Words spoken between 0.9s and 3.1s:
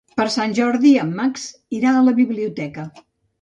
en Max irà a la biblioteca.